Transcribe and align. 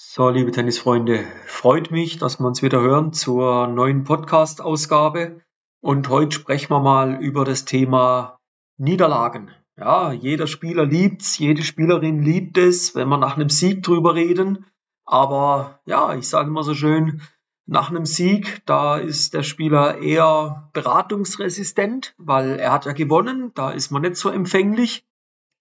So, 0.00 0.28
liebe 0.28 0.52
Tennisfreunde, 0.52 1.26
freut 1.46 1.90
mich, 1.90 2.18
dass 2.18 2.38
wir 2.38 2.46
uns 2.46 2.62
wieder 2.62 2.80
hören 2.80 3.12
zur 3.12 3.66
neuen 3.66 4.04
Podcast-Ausgabe. 4.04 5.40
Und 5.80 6.08
heute 6.08 6.36
sprechen 6.36 6.70
wir 6.70 6.78
mal 6.78 7.20
über 7.20 7.44
das 7.44 7.64
Thema 7.64 8.38
Niederlagen. 8.76 9.50
Ja, 9.76 10.12
jeder 10.12 10.46
Spieler 10.46 10.86
liebt's, 10.86 11.36
jede 11.38 11.64
Spielerin 11.64 12.22
liebt 12.22 12.58
es, 12.58 12.94
wenn 12.94 13.08
wir 13.08 13.16
nach 13.16 13.34
einem 13.34 13.48
Sieg 13.48 13.82
drüber 13.82 14.14
reden. 14.14 14.66
Aber 15.04 15.80
ja, 15.84 16.14
ich 16.14 16.28
sage 16.28 16.46
immer 16.48 16.62
so 16.62 16.74
schön, 16.74 17.20
nach 17.66 17.90
einem 17.90 18.06
Sieg, 18.06 18.62
da 18.66 18.98
ist 18.98 19.34
der 19.34 19.42
Spieler 19.42 19.98
eher 19.98 20.70
beratungsresistent, 20.74 22.14
weil 22.18 22.60
er 22.60 22.70
hat 22.70 22.86
ja 22.86 22.92
gewonnen, 22.92 23.50
da 23.56 23.72
ist 23.72 23.90
man 23.90 24.02
nicht 24.02 24.14
so 24.14 24.30
empfänglich. 24.30 25.04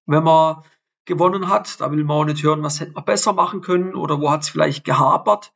Wenn 0.05 0.23
man 0.23 0.63
gewonnen 1.07 1.49
hat. 1.49 1.81
Da 1.81 1.91
will 1.91 2.03
man 2.03 2.17
auch 2.17 2.25
nicht 2.25 2.43
hören, 2.43 2.61
was 2.61 2.79
hätte 2.79 2.93
man 2.93 3.05
besser 3.05 3.33
machen 3.33 3.61
können 3.61 3.95
oder 3.95 4.21
wo 4.21 4.29
hat 4.29 4.43
es 4.43 4.49
vielleicht 4.49 4.85
gehapert. 4.85 5.51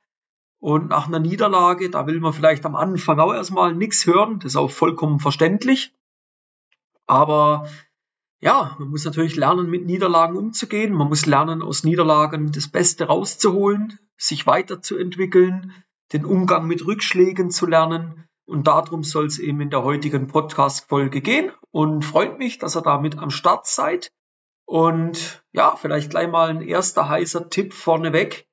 Und 0.60 0.90
nach 0.90 1.08
einer 1.08 1.20
Niederlage, 1.20 1.90
da 1.90 2.08
will 2.08 2.20
man 2.20 2.34
vielleicht 2.34 2.66
am 2.66 2.76
Anfang 2.76 3.20
auch 3.20 3.34
erstmal 3.34 3.76
nichts 3.76 4.06
hören. 4.06 4.40
Das 4.40 4.54
ist 4.54 4.56
auch 4.56 4.72
vollkommen 4.72 5.20
verständlich. 5.20 5.94
Aber 7.08 7.68
ja, 8.40 8.76
man 8.80 8.90
muss 8.90 9.06
natürlich 9.06 9.36
lernen, 9.36 9.70
mit 9.70 9.86
Niederlagen 9.86 10.38
umzugehen. 10.38 10.94
Man 10.94 11.10
muss 11.10 11.26
lernen, 11.26 11.62
aus 11.62 11.84
Niederlagen 11.84 12.52
das 12.52 12.68
Beste 12.68 13.06
rauszuholen, 13.06 14.00
sich 14.18 14.48
weiterzuentwickeln, 14.48 15.74
den 16.14 16.26
Umgang 16.26 16.68
mit 16.68 16.86
Rückschlägen 16.86 17.52
zu 17.52 17.68
lernen. 17.68 18.26
Und 18.46 18.68
darum 18.68 19.04
soll 19.04 19.28
es 19.28 19.40
eben 19.40 19.62
in 19.62 19.70
der 19.70 19.84
heutigen 19.84 20.28
Podcast-Folge 20.28 21.22
gehen. 21.22 21.52
Und 21.72 22.04
freut 22.04 22.38
mich, 22.38 22.60
dass 22.60 22.76
ihr 22.76 22.82
damit 22.82 23.18
am 23.18 23.30
Start 23.30 23.66
seid. 23.66 24.12
Und 24.72 25.44
ja, 25.52 25.76
vielleicht 25.76 26.12
gleich 26.12 26.30
mal 26.30 26.48
ein 26.48 26.62
erster 26.62 27.10
heißer 27.10 27.50
Tipp 27.50 27.74
vorneweg. 27.74 28.48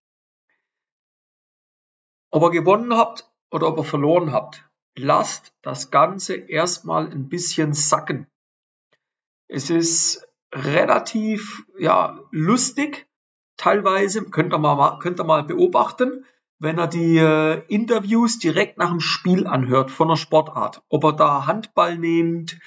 Ob 2.32 2.42
ihr 2.42 2.50
gewonnen 2.50 2.92
habt 2.96 3.30
oder 3.52 3.68
ob 3.68 3.78
ihr 3.78 3.84
verloren 3.84 4.32
habt, 4.32 4.68
lasst 4.96 5.54
das 5.62 5.92
Ganze 5.92 6.34
erstmal 6.34 7.08
ein 7.08 7.28
bisschen 7.28 7.72
sacken. 7.72 8.26
Es 9.46 9.70
ist 9.70 10.26
relativ 10.52 11.64
ja, 11.78 12.18
lustig, 12.32 13.06
teilweise, 13.56 14.24
könnt 14.24 14.52
ihr 14.52 14.58
mal, 14.58 14.98
könnt 14.98 15.20
ihr 15.20 15.24
mal 15.24 15.44
beobachten, 15.44 16.24
wenn 16.58 16.78
er 16.78 16.88
die 16.88 17.18
äh, 17.18 17.62
Interviews 17.68 18.40
direkt 18.40 18.76
nach 18.76 18.90
dem 18.90 18.98
Spiel 18.98 19.46
anhört 19.46 19.92
von 19.92 20.08
der 20.08 20.16
Sportart. 20.16 20.82
Ob 20.88 21.04
er 21.04 21.12
da 21.12 21.46
Handball 21.46 21.96
nehmt, 21.96 22.58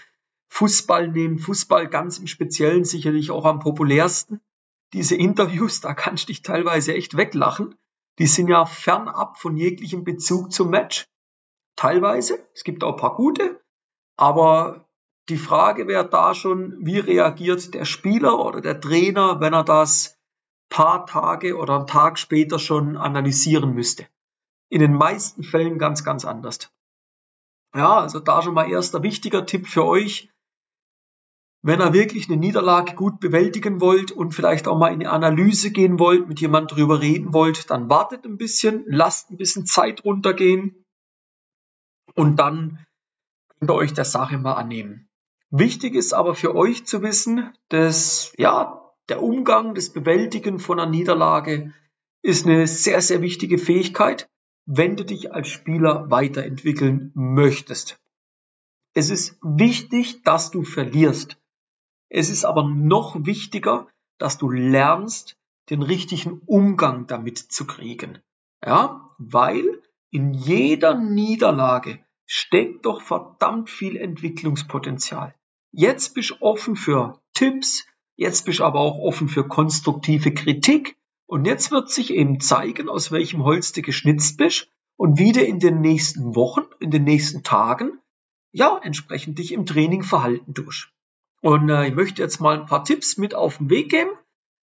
Fußball 0.52 1.08
nehmen, 1.08 1.40
Fußball 1.40 1.88
ganz 1.88 2.20
im 2.20 2.28
Speziellen 2.28 2.84
sicherlich 2.84 3.32
auch 3.32 3.46
am 3.46 3.60
populärsten. 3.60 4.42
Diese 4.92 5.16
Interviews, 5.16 5.80
da 5.80 5.94
kannst 5.94 6.24
du 6.24 6.28
dich 6.28 6.42
teilweise 6.42 6.94
echt 6.94 7.16
weglachen. 7.16 7.76
Die 8.20 8.28
sind 8.28 8.50
ja 8.50 8.66
fernab 8.66 9.40
von 9.40 9.56
jeglichem 9.56 10.04
Bezug 10.04 10.52
zum 10.52 10.70
Match. 10.70 11.08
Teilweise. 11.78 12.46
Es 12.54 12.66
gibt 12.66 12.84
auch 12.84 12.96
ein 12.96 13.00
paar 13.00 13.16
gute. 13.16 13.62
Aber 14.18 14.90
die 15.30 15.38
Frage 15.38 15.88
wäre 15.88 16.08
da 16.08 16.36
schon, 16.36 16.86
wie 16.86 17.00
reagiert 17.00 17.74
der 17.74 17.86
Spieler 17.86 18.44
oder 18.46 18.60
der 18.60 18.82
Trainer, 18.82 19.40
wenn 19.40 19.54
er 19.54 19.64
das 19.64 20.20
paar 20.70 21.06
Tage 21.06 21.56
oder 21.56 21.78
einen 21.78 21.88
Tag 21.88 22.20
später 22.20 22.60
schon 22.60 22.98
analysieren 22.98 23.74
müsste. 23.74 24.06
In 24.70 24.82
den 24.82 24.94
meisten 24.94 25.44
Fällen 25.44 25.80
ganz, 25.80 26.04
ganz 26.04 26.26
anders. 26.26 26.70
Ja, 27.74 28.00
also 28.00 28.20
da 28.20 28.42
schon 28.42 28.54
mal 28.54 28.70
erster 28.70 29.02
wichtiger 29.02 29.46
Tipp 29.46 29.66
für 29.68 29.86
euch. 29.86 30.31
Wenn 31.64 31.80
ihr 31.80 31.94
wirklich 31.94 32.28
eine 32.28 32.38
Niederlage 32.38 32.96
gut 32.96 33.20
bewältigen 33.20 33.82
wollt 33.82 34.12
und 34.12 34.34
vielleicht 34.34 34.68
auch 34.68 34.78
mal 34.78 34.88
in 34.88 35.02
eine 35.02 35.12
Analyse 35.12 35.72
gehen 35.72 36.00
wollt, 36.00 36.28
mit 36.28 36.42
jemand 36.42 36.72
drüber 36.72 37.02
reden 37.02 37.34
wollt, 37.34 37.70
dann 37.70 37.90
wartet 37.90 38.26
ein 38.26 38.38
bisschen, 38.38 38.84
lasst 38.88 39.30
ein 39.30 39.38
bisschen 39.38 39.68
Zeit 39.68 40.04
runtergehen 40.04 40.86
und 42.16 42.38
dann 42.38 42.84
könnt 43.60 43.70
ihr 43.70 43.76
euch 43.76 43.94
der 43.94 44.06
Sache 44.06 44.40
mal 44.40 44.54
annehmen. 44.54 45.08
Wichtig 45.52 45.96
ist 45.96 46.14
aber 46.14 46.34
für 46.34 46.56
euch 46.56 46.86
zu 46.86 47.04
wissen, 47.04 47.54
dass 47.70 48.34
ja, 48.38 48.82
der 49.10 49.22
Umgang, 49.22 49.76
das 49.76 49.90
Bewältigen 49.90 50.60
von 50.60 50.80
einer 50.80 50.90
Niederlage 50.90 51.74
ist 52.22 52.46
eine 52.46 52.68
sehr, 52.68 53.02
sehr 53.02 53.22
wichtige 53.22 53.58
Fähigkeit, 53.58 54.30
wenn 54.66 54.96
du 54.96 55.04
dich 55.04 55.34
als 55.34 55.50
Spieler 55.50 56.10
weiterentwickeln 56.10 57.12
möchtest. 57.14 58.00
Es 58.94 59.10
ist 59.10 59.38
wichtig, 59.42 60.24
dass 60.24 60.52
du 60.52 60.64
verlierst. 60.64 61.41
Es 62.14 62.30
ist 62.30 62.44
aber 62.44 62.68
noch 62.68 63.26
wichtiger, 63.26 63.88
dass 64.18 64.38
du 64.38 64.50
lernst, 64.50 65.38
den 65.70 65.82
richtigen 65.82 66.42
Umgang 66.46 67.08
damit 67.08 67.38
zu 67.38 67.66
kriegen. 67.66 68.20
Ja, 68.64 69.10
weil 69.18 69.82
in 70.10 70.34
jeder 70.34 70.94
Niederlage 70.94 72.00
steckt 72.26 72.86
doch 72.86 73.02
verdammt 73.02 73.70
viel 73.70 73.96
Entwicklungspotenzial. 73.96 75.34
Jetzt 75.72 76.14
bist 76.14 76.32
du 76.32 76.36
offen 76.42 76.76
für 76.76 77.22
Tipps, 77.34 77.86
jetzt 78.18 78.46
bist 78.46 78.60
du 78.60 78.66
aber 78.66 78.82
auch 78.82 78.98
offen 79.00 79.30
für 79.30 79.48
konstruktive 79.48 80.34
Kritik 80.34 80.98
und 81.28 81.46
jetzt 81.46 81.72
wird 81.72 81.90
sich 81.90 82.14
eben 82.14 82.42
zeigen, 82.42 82.90
aus 82.90 83.14
welchem 83.14 83.46
Holz 83.46 83.72
du 83.72 83.82
geschnitzt 83.82 84.36
bist 84.36 84.70
und 84.98 85.18
wie 85.18 85.32
du 85.32 85.46
in 85.46 85.60
den 85.60 85.80
nächsten 85.80 86.36
Wochen, 86.36 86.66
in 86.82 86.92
den 86.92 87.06
nächsten 87.06 87.42
Tagen, 87.44 88.00
ja, 88.52 88.78
entsprechend 88.84 89.40
dich 89.40 89.54
im 89.54 89.66
Training 89.66 90.04
verhalten 90.04 90.54
tust. 90.54 90.92
Und 91.42 91.70
äh, 91.70 91.88
ich 91.88 91.96
möchte 91.96 92.22
jetzt 92.22 92.40
mal 92.40 92.60
ein 92.60 92.68
paar 92.68 92.84
Tipps 92.84 93.18
mit 93.18 93.36
auf 93.36 93.58
den 93.58 93.70
Weg 93.70 93.90
geben, 93.90 94.12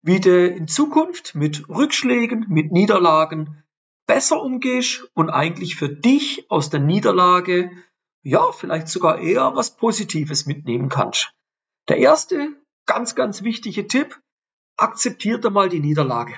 wie 0.01 0.19
du 0.19 0.47
in 0.47 0.67
Zukunft 0.67 1.35
mit 1.35 1.69
Rückschlägen, 1.69 2.45
mit 2.49 2.71
Niederlagen 2.71 3.63
besser 4.05 4.41
umgehst 4.41 5.09
und 5.13 5.29
eigentlich 5.29 5.75
für 5.75 5.89
dich 5.89 6.49
aus 6.51 6.69
der 6.69 6.81
Niederlage 6.81 7.71
ja 8.21 8.51
vielleicht 8.51 8.87
sogar 8.87 9.19
eher 9.19 9.55
was 9.55 9.77
Positives 9.77 10.45
mitnehmen 10.45 10.89
kannst. 10.89 11.33
Der 11.87 11.97
erste 11.97 12.55
ganz, 12.85 13.15
ganz 13.15 13.43
wichtige 13.43 13.87
Tipp, 13.87 14.19
akzeptiert 14.77 15.45
einmal 15.45 15.69
die 15.69 15.79
Niederlage. 15.79 16.37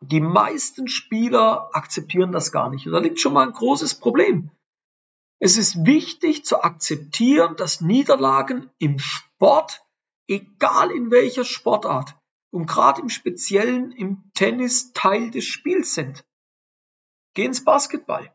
Die 0.00 0.20
meisten 0.20 0.88
Spieler 0.88 1.70
akzeptieren 1.72 2.32
das 2.32 2.52
gar 2.52 2.70
nicht. 2.70 2.86
Und 2.86 2.92
da 2.92 2.98
liegt 2.98 3.20
schon 3.20 3.32
mal 3.32 3.46
ein 3.46 3.52
großes 3.52 3.96
Problem. 3.96 4.50
Es 5.40 5.56
ist 5.56 5.84
wichtig 5.84 6.44
zu 6.44 6.62
akzeptieren, 6.62 7.56
dass 7.56 7.80
Niederlagen 7.80 8.70
im 8.78 8.98
Sport, 8.98 9.84
egal 10.28 10.90
in 10.90 11.10
welcher 11.10 11.44
Sportart, 11.44 12.16
und 12.50 12.66
gerade 12.66 13.00
im 13.00 13.08
Speziellen 13.08 13.90
im 13.90 14.30
Tennis 14.34 14.92
Teil 14.92 15.30
des 15.30 15.44
Spiels 15.44 15.94
sind. 15.94 16.24
Geh 17.34 17.44
ins 17.44 17.64
Basketball. 17.64 18.32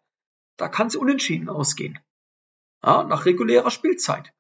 Da 0.58 0.68
kann 0.68 0.88
es 0.88 0.98
unentschieden 0.98 1.48
ausgehen. 1.48 2.00
Ja, 2.84 3.04
nach 3.04 3.26
regulärer 3.26 3.72
Spielzeit. 3.72 4.34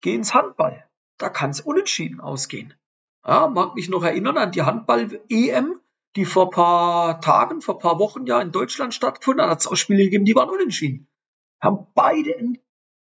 Geh 0.00 0.14
ins 0.14 0.32
Handball. 0.32 0.88
Da 1.18 1.28
kann 1.28 1.50
es 1.50 1.60
unentschieden 1.60 2.20
ausgehen. 2.20 2.72
Ja, 3.26 3.48
mag 3.48 3.74
mich 3.74 3.90
noch 3.90 4.04
erinnern 4.04 4.38
an 4.38 4.52
die 4.52 4.62
Handball-EM, 4.62 5.80
die 6.16 6.24
vor 6.24 6.50
paar 6.50 7.20
Tagen, 7.20 7.60
vor 7.60 7.78
paar 7.78 7.98
Wochen 7.98 8.26
ja 8.26 8.40
in 8.40 8.52
Deutschland 8.52 8.94
stattgefunden 8.94 9.42
hat. 9.42 9.48
Da 9.48 9.52
hat 9.52 9.60
es 9.60 9.66
auch 9.66 9.76
Spiele 9.76 10.04
gegeben, 10.04 10.24
die 10.24 10.34
waren 10.34 10.48
unentschieden 10.48 11.08
haben 11.66 11.86
beide 11.94 12.36
ein 12.38 12.58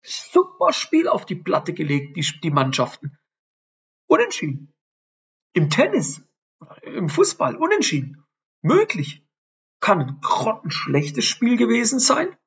super 0.04 0.74
Spiel 0.74 1.08
auf 1.08 1.26
die 1.26 1.36
Platte 1.36 1.74
gelegt, 1.74 2.18
die, 2.18 2.26
die 2.42 2.52
Mannschaften. 2.52 3.18
Unentschieden. 4.08 4.74
Im 5.54 5.70
Tennis, 5.70 6.22
im 6.84 7.10
Fußball, 7.10 7.56
unentschieden. 7.56 8.24
Möglich. 8.62 9.26
Kann 9.80 10.00
ein 10.00 10.20
grottenschlechtes 10.22 11.26
Spiel 11.26 11.58
gewesen 11.58 12.00
sein. 12.00 12.38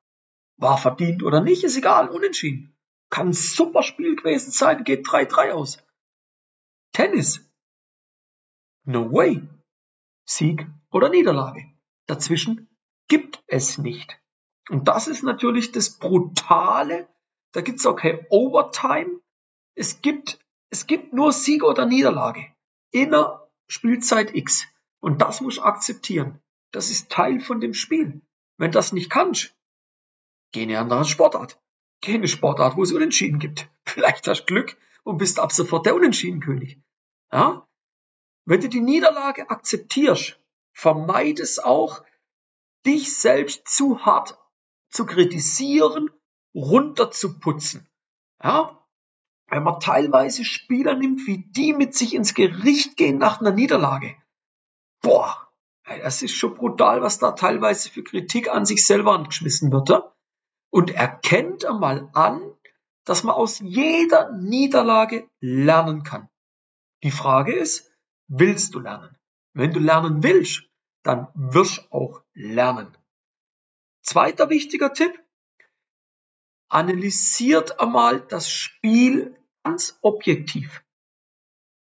War 0.57 0.77
verdient 0.77 1.23
oder 1.23 1.41
nicht, 1.41 1.63
ist 1.63 1.77
egal, 1.77 2.09
unentschieden. 2.09 2.77
Kann 3.09 3.29
ein 3.29 3.33
super 3.33 3.83
Spiel 3.83 4.15
gewesen 4.15 4.51
sein, 4.51 4.83
geht 4.83 5.05
3-3 5.05 5.51
aus. 5.51 5.83
Tennis. 6.93 7.51
No 8.85 9.11
way. 9.11 9.47
Sieg 10.25 10.65
oder 10.91 11.09
Niederlage. 11.09 11.65
Dazwischen 12.07 12.69
gibt 13.07 13.43
es 13.47 13.77
nicht. 13.77 14.17
Und 14.69 14.87
das 14.87 15.07
ist 15.07 15.23
natürlich 15.23 15.71
das 15.71 15.91
Brutale. 15.91 17.07
Da 17.51 17.61
gibt 17.61 17.79
es 17.79 17.85
auch 17.85 17.95
kein 17.95 18.25
Overtime. 18.29 19.21
Es 19.75 20.01
gibt, 20.01 20.39
es 20.69 20.87
gibt 20.87 21.13
nur 21.13 21.31
Sieg 21.31 21.63
oder 21.63 21.85
Niederlage. 21.85 22.45
In 22.91 23.11
der 23.11 23.49
Spielzeit 23.67 24.35
X. 24.35 24.65
Und 24.99 25.21
das 25.21 25.41
muss 25.41 25.59
akzeptieren. 25.59 26.41
Das 26.71 26.89
ist 26.89 27.09
Teil 27.11 27.39
von 27.39 27.59
dem 27.59 27.73
Spiel. 27.73 28.21
Wenn 28.57 28.71
das 28.71 28.91
nicht 28.91 29.09
kannst, 29.09 29.55
geh 30.51 30.63
in 30.63 30.69
eine 30.69 30.79
andere 30.79 31.05
Sportart. 31.05 31.59
Geh 32.01 32.11
in 32.11 32.17
eine 32.17 32.27
Sportart, 32.27 32.75
wo 32.77 32.83
es 32.83 32.91
Unentschieden 32.91 33.39
gibt. 33.39 33.69
Vielleicht 33.85 34.27
hast 34.27 34.45
du 34.45 34.53
Glück 34.53 34.77
und 35.03 35.17
bist 35.17 35.39
ab 35.39 35.51
sofort 35.51 35.85
der 35.85 35.95
Unentschiedenkönig. 35.95 36.79
Ja? 37.31 37.67
Wenn 38.45 38.61
du 38.61 38.69
die 38.69 38.81
Niederlage 38.81 39.49
akzeptierst, 39.49 40.39
vermeid 40.73 41.39
es 41.39 41.59
auch, 41.59 42.03
dich 42.85 43.15
selbst 43.15 43.67
zu 43.67 44.05
hart 44.05 44.37
zu 44.95 45.05
kritisieren, 45.05 46.09
runterzuputzen. 46.55 47.87
Ja? 48.43 48.81
Wenn 49.47 49.63
man 49.63 49.79
teilweise 49.79 50.43
Spieler 50.43 50.95
nimmt, 50.95 51.27
wie 51.27 51.45
die 51.49 51.73
mit 51.73 51.93
sich 51.93 52.15
ins 52.15 52.33
Gericht 52.33 52.97
gehen 52.97 53.17
nach 53.17 53.41
einer 53.41 53.51
Niederlage. 53.51 54.15
Boah, 55.01 55.45
Das 55.85 56.23
ist 56.23 56.33
schon 56.33 56.55
brutal, 56.55 57.01
was 57.01 57.19
da 57.19 57.33
teilweise 57.33 57.91
für 57.91 58.03
Kritik 58.03 58.49
an 58.49 58.65
sich 58.65 58.85
selber 58.85 59.13
angeschmissen 59.13 59.71
wird. 59.71 59.91
Und 60.71 60.89
erkennt 60.91 61.63
einmal 61.63 62.09
an, 62.13 62.41
dass 63.05 63.23
man 63.23 63.35
aus 63.35 63.59
jeder 63.59 64.31
Niederlage 64.31 65.29
lernen 65.39 66.03
kann. 66.03 66.27
Die 67.03 67.11
Frage 67.11 67.53
ist, 67.53 67.91
willst 68.27 68.73
du 68.73 68.79
lernen? 68.79 69.15
Wenn 69.53 69.73
du 69.73 69.79
lernen 69.79 70.23
willst, 70.23 70.63
dann 71.03 71.27
wirst 71.35 71.91
auch 71.91 72.23
lernen. 72.33 72.97
Zweiter 74.05 74.51
wichtiger 74.51 74.93
Tipp. 74.93 75.19
Analysiert 76.69 77.79
einmal 77.79 78.21
das 78.21 78.51
Spiel 78.51 79.35
ganz 79.63 79.97
objektiv. 80.01 80.83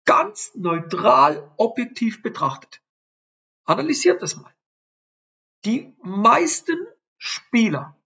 Ganz 0.04 0.52
neutral 0.54 1.52
objektiv 1.56 2.22
betrachtet. 2.22 2.80
Analysiert 3.64 4.22
das 4.22 4.36
mal. 4.36 4.54
Die 5.64 5.92
meisten 6.00 6.78
Spieler 7.18 7.96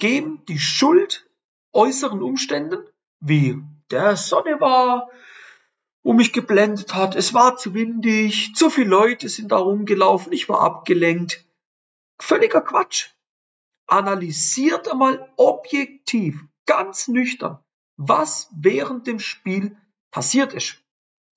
geben 0.00 0.44
die 0.46 0.58
Schuld 0.58 1.30
äußeren 1.72 2.20
Umständen, 2.20 2.84
wie 3.20 3.62
der 3.92 4.16
Sonne 4.16 4.60
war, 4.60 5.08
wo 6.02 6.12
mich 6.14 6.32
geblendet 6.32 6.94
hat, 6.94 7.14
es 7.14 7.32
war 7.32 7.56
zu 7.56 7.74
windig, 7.74 8.56
zu 8.56 8.70
viele 8.70 8.88
Leute 8.88 9.28
sind 9.28 9.52
da 9.52 9.58
rumgelaufen, 9.58 10.32
ich 10.32 10.48
war 10.48 10.60
abgelenkt. 10.60 11.46
Völliger 12.22 12.60
Quatsch. 12.60 13.10
Analysiert 13.88 14.88
einmal 14.88 15.32
objektiv, 15.36 16.40
ganz 16.66 17.08
nüchtern, 17.08 17.58
was 17.96 18.48
während 18.52 19.08
dem 19.08 19.18
Spiel 19.18 19.76
passiert 20.12 20.54
ist. 20.54 20.80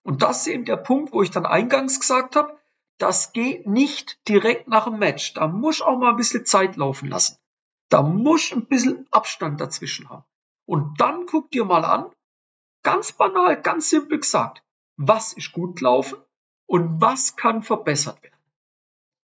Und 0.03 0.21
das 0.21 0.41
ist 0.41 0.47
eben 0.53 0.63
der 0.63 0.77
Punkt, 0.77 1.11
wo 1.11 1.23
ich 1.23 1.31
dann 1.31 1.47
eingangs 1.47 1.99
gesagt 1.99 2.35
habe, 2.35 2.55
das 2.99 3.33
geht 3.33 3.65
nicht 3.65 4.19
direkt 4.29 4.67
nach 4.67 4.85
dem 4.85 4.99
Match. 4.99 5.33
Da 5.33 5.47
muss 5.47 5.81
auch 5.81 5.97
mal 5.97 6.11
ein 6.11 6.17
bisschen 6.17 6.45
Zeit 6.45 6.75
laufen 6.75 7.09
lassen. 7.09 7.39
Da 7.89 8.03
muss 8.03 8.51
ein 8.51 8.67
bisschen 8.67 9.07
Abstand 9.09 9.59
dazwischen 9.59 10.09
haben. 10.09 10.23
Und 10.65 11.01
dann 11.01 11.25
guck 11.25 11.49
dir 11.49 11.65
mal 11.65 11.83
an, 11.83 12.11
ganz 12.83 13.11
banal, 13.11 13.59
ganz 13.59 13.89
simpel 13.89 14.19
gesagt, 14.19 14.63
was 14.97 15.33
ist 15.33 15.51
gut 15.51 15.79
gelaufen 15.79 16.19
und 16.67 17.01
was 17.01 17.35
kann 17.35 17.63
verbessert 17.63 18.21
werden. 18.21 18.39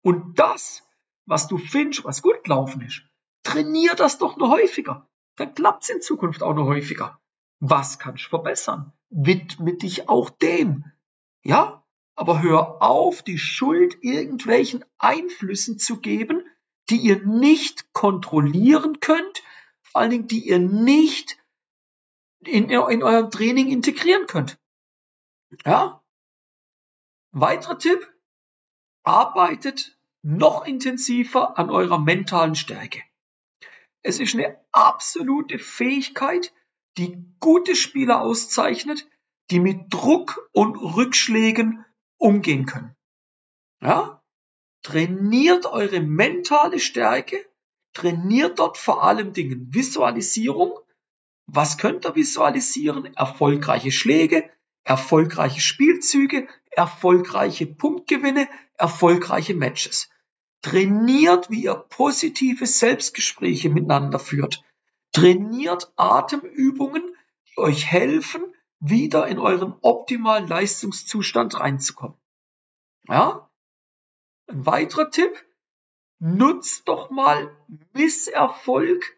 Und 0.02 0.38
das, 0.38 0.84
was 1.26 1.48
du 1.48 1.58
findest, 1.58 2.04
was 2.04 2.22
gut 2.22 2.44
gelaufen 2.44 2.82
ist, 2.82 3.02
trainier 3.42 3.94
das 3.94 4.18
doch 4.18 4.36
noch 4.36 4.50
häufiger. 4.50 5.08
Dann 5.36 5.54
klappt 5.54 5.84
es 5.84 5.90
in 5.90 6.02
Zukunft 6.02 6.42
auch 6.42 6.54
noch 6.54 6.66
häufiger. 6.66 7.20
Was 7.60 7.98
kannst 7.98 8.24
du 8.24 8.28
verbessern? 8.30 8.92
Widme 9.10 9.74
dich 9.74 10.08
auch 10.08 10.30
dem. 10.30 10.84
Ja, 11.42 11.84
aber 12.14 12.42
hör 12.42 12.82
auf, 12.82 13.22
die 13.22 13.38
Schuld 13.38 13.98
irgendwelchen 14.02 14.84
Einflüssen 14.98 15.78
zu 15.78 16.00
geben, 16.00 16.42
die 16.90 16.96
ihr 16.96 17.24
nicht 17.24 17.92
kontrollieren 17.92 19.00
könnt, 19.00 19.42
vor 19.82 20.02
allen 20.02 20.10
Dingen, 20.10 20.26
die 20.26 20.46
ihr 20.46 20.58
nicht 20.58 21.38
in, 22.40 22.68
in 22.70 23.02
eurem 23.02 23.30
Training 23.30 23.68
integrieren 23.68 24.26
könnt. 24.26 24.58
Ja? 25.64 26.02
Weiterer 27.32 27.78
Tipp, 27.78 28.12
arbeitet 29.02 29.98
noch 30.22 30.66
intensiver 30.66 31.58
an 31.58 31.70
eurer 31.70 31.98
mentalen 31.98 32.54
Stärke. 32.54 33.02
Es 34.02 34.20
ist 34.20 34.34
eine 34.34 34.58
absolute 34.72 35.58
Fähigkeit, 35.58 36.52
die 36.96 37.24
gute 37.38 37.76
Spieler 37.76 38.20
auszeichnet, 38.20 39.08
die 39.50 39.60
mit 39.60 39.92
Druck 39.92 40.48
und 40.52 40.76
Rückschlägen 40.76 41.84
umgehen 42.18 42.66
können. 42.66 42.94
Ja? 43.82 44.22
Trainiert 44.82 45.66
eure 45.66 46.00
mentale 46.00 46.78
Stärke, 46.78 47.44
trainiert 47.92 48.58
dort 48.58 48.78
vor 48.78 49.02
allem 49.02 49.32
Dingen 49.32 49.72
Visualisierung. 49.74 50.78
Was 51.46 51.78
könnt 51.78 52.06
ihr 52.06 52.14
visualisieren? 52.14 53.12
Erfolgreiche 53.14 53.92
Schläge, 53.92 54.48
erfolgreiche 54.84 55.60
Spielzüge, 55.60 56.48
erfolgreiche 56.70 57.66
Punktgewinne, 57.66 58.48
erfolgreiche 58.74 59.54
Matches. 59.54 60.08
Trainiert, 60.62 61.50
wie 61.50 61.64
ihr 61.64 61.74
positive 61.74 62.66
Selbstgespräche 62.66 63.70
miteinander 63.70 64.18
führt. 64.18 64.62
Trainiert 65.12 65.92
Atemübungen, 65.96 67.02
die 67.48 67.58
euch 67.58 67.86
helfen, 67.86 68.42
wieder 68.78 69.26
in 69.26 69.38
euren 69.38 69.74
optimalen 69.82 70.48
Leistungszustand 70.48 71.60
reinzukommen. 71.60 72.16
Ja? 73.08 73.50
Ein 74.46 74.66
weiterer 74.66 75.10
Tipp, 75.10 75.44
nutzt 76.18 76.88
doch 76.88 77.10
mal 77.10 77.56
Misserfolg 77.92 79.16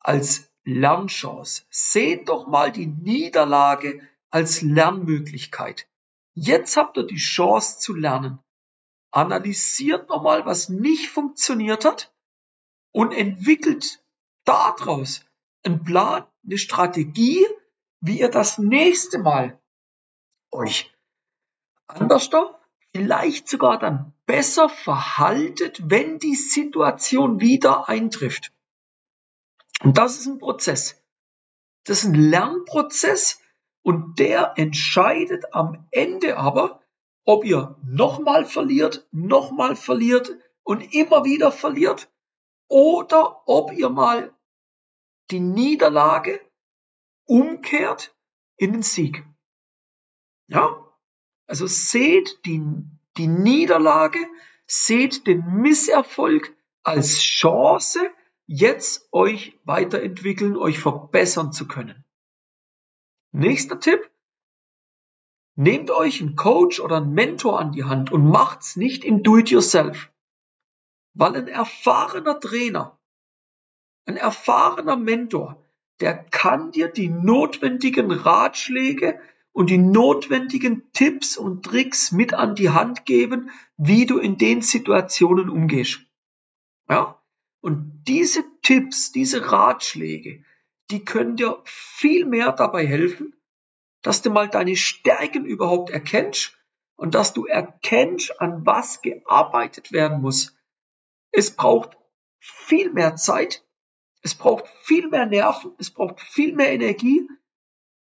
als 0.00 0.50
Lernchance. 0.64 1.64
Seht 1.70 2.28
doch 2.28 2.46
mal 2.46 2.70
die 2.72 2.86
Niederlage 2.86 4.00
als 4.30 4.62
Lernmöglichkeit. 4.62 5.88
Jetzt 6.42 6.78
habt 6.78 6.96
ihr 6.96 7.02
die 7.02 7.18
Chance 7.18 7.80
zu 7.80 7.94
lernen. 7.94 8.38
Analysiert 9.10 10.08
nochmal, 10.08 10.46
was 10.46 10.70
nicht 10.70 11.10
funktioniert 11.10 11.84
hat 11.84 12.14
und 12.92 13.12
entwickelt 13.12 14.02
daraus 14.46 15.22
einen 15.64 15.84
Plan, 15.84 16.24
eine 16.42 16.56
Strategie, 16.56 17.46
wie 18.00 18.20
ihr 18.20 18.30
das 18.30 18.56
nächste 18.56 19.18
Mal 19.18 19.60
euch 20.50 20.90
anders, 21.86 22.30
vielleicht 22.92 23.46
sogar 23.46 23.78
dann 23.78 24.14
besser 24.24 24.70
verhaltet, 24.70 25.90
wenn 25.90 26.18
die 26.18 26.36
Situation 26.36 27.40
wieder 27.40 27.86
eintrifft. 27.90 28.50
Und 29.82 29.98
das 29.98 30.18
ist 30.18 30.26
ein 30.26 30.38
Prozess. 30.38 31.04
Das 31.84 31.98
ist 31.98 32.06
ein 32.06 32.14
Lernprozess, 32.14 33.40
und 33.82 34.18
der 34.18 34.54
entscheidet 34.56 35.54
am 35.54 35.86
Ende 35.90 36.36
aber, 36.36 36.80
ob 37.24 37.44
ihr 37.44 37.76
nochmal 37.84 38.44
verliert, 38.44 39.06
nochmal 39.12 39.76
verliert 39.76 40.36
und 40.62 40.94
immer 40.94 41.24
wieder 41.24 41.52
verliert 41.52 42.10
oder 42.68 43.42
ob 43.46 43.72
ihr 43.72 43.90
mal 43.90 44.34
die 45.30 45.40
Niederlage 45.40 46.40
umkehrt 47.26 48.14
in 48.56 48.72
den 48.72 48.82
Sieg. 48.82 49.24
Ja? 50.48 50.86
Also 51.46 51.66
seht 51.66 52.44
die, 52.44 52.62
die 53.16 53.26
Niederlage, 53.26 54.18
seht 54.66 55.26
den 55.26 55.44
Misserfolg 55.60 56.56
als 56.82 57.20
Chance, 57.20 58.10
jetzt 58.46 59.08
euch 59.12 59.58
weiterentwickeln, 59.64 60.56
euch 60.56 60.78
verbessern 60.78 61.52
zu 61.52 61.66
können. 61.66 62.04
Nächster 63.32 63.78
Tipp. 63.78 64.10
Nehmt 65.56 65.90
euch 65.90 66.20
einen 66.20 66.36
Coach 66.36 66.80
oder 66.80 66.96
einen 66.96 67.12
Mentor 67.12 67.60
an 67.60 67.72
die 67.72 67.84
Hand 67.84 68.10
und 68.10 68.28
macht's 68.28 68.76
nicht 68.76 69.04
im 69.04 69.22
Do-it-yourself. 69.22 70.10
Weil 71.14 71.36
ein 71.36 71.48
erfahrener 71.48 72.40
Trainer, 72.40 72.98
ein 74.06 74.16
erfahrener 74.16 74.96
Mentor, 74.96 75.64
der 76.00 76.14
kann 76.14 76.72
dir 76.72 76.88
die 76.88 77.08
notwendigen 77.08 78.10
Ratschläge 78.10 79.20
und 79.52 79.70
die 79.70 79.78
notwendigen 79.78 80.90
Tipps 80.92 81.36
und 81.36 81.64
Tricks 81.64 82.12
mit 82.12 82.32
an 82.32 82.54
die 82.54 82.70
Hand 82.70 83.04
geben, 83.04 83.50
wie 83.76 84.06
du 84.06 84.18
in 84.18 84.38
den 84.38 84.62
Situationen 84.62 85.50
umgehst. 85.50 86.00
Ja? 86.88 87.20
Und 87.60 88.04
diese 88.08 88.44
Tipps, 88.62 89.12
diese 89.12 89.52
Ratschläge, 89.52 90.44
die 90.90 91.04
können 91.04 91.36
dir 91.36 91.60
viel 91.64 92.26
mehr 92.26 92.52
dabei 92.52 92.86
helfen, 92.86 93.34
dass 94.02 94.22
du 94.22 94.30
mal 94.30 94.48
deine 94.48 94.76
Stärken 94.76 95.44
überhaupt 95.44 95.90
erkennst 95.90 96.58
und 96.96 97.14
dass 97.14 97.32
du 97.32 97.46
erkennst, 97.46 98.40
an 98.40 98.66
was 98.66 99.02
gearbeitet 99.02 99.92
werden 99.92 100.20
muss. 100.20 100.56
Es 101.32 101.50
braucht 101.50 101.96
viel 102.38 102.92
mehr 102.92 103.16
Zeit, 103.16 103.64
es 104.22 104.34
braucht 104.34 104.68
viel 104.82 105.08
mehr 105.08 105.26
Nerven, 105.26 105.72
es 105.78 105.90
braucht 105.90 106.20
viel 106.20 106.54
mehr 106.54 106.72
Energie. 106.72 107.26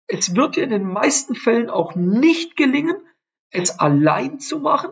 Es 0.08 0.36
wird 0.36 0.56
dir 0.56 0.64
in 0.64 0.70
den 0.70 0.86
meisten 0.88 1.36
Fällen 1.36 1.70
auch 1.70 1.96
nicht 1.96 2.56
gelingen, 2.56 2.98
es 3.52 3.80
allein 3.80 4.40
zu 4.40 4.60
machen, 4.60 4.92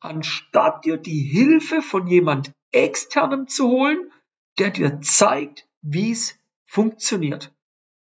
anstatt 0.00 0.84
dir 0.84 0.96
die 0.96 1.22
Hilfe 1.22 1.82
von 1.82 2.06
jemand 2.06 2.52
externem 2.72 3.48
zu 3.48 3.68
holen, 3.68 4.12
der 4.58 4.70
dir 4.70 5.00
zeigt, 5.00 5.68
wie 5.82 6.12
es 6.12 6.39
funktioniert. 6.70 7.52